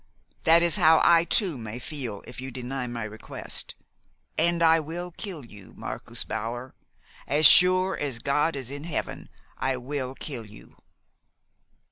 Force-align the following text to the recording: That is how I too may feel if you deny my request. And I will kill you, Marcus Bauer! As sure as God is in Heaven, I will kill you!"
That 0.45 0.63
is 0.63 0.77
how 0.77 0.99
I 1.03 1.25
too 1.25 1.59
may 1.59 1.77
feel 1.77 2.23
if 2.25 2.41
you 2.41 2.49
deny 2.49 2.87
my 2.87 3.03
request. 3.03 3.75
And 4.35 4.63
I 4.63 4.79
will 4.79 5.11
kill 5.11 5.45
you, 5.45 5.75
Marcus 5.77 6.23
Bauer! 6.23 6.73
As 7.27 7.45
sure 7.45 7.95
as 7.95 8.17
God 8.17 8.55
is 8.55 8.71
in 8.71 8.85
Heaven, 8.85 9.29
I 9.59 9.77
will 9.77 10.15
kill 10.15 10.43
you!" 10.47 10.77